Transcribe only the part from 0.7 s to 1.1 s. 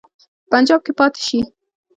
کې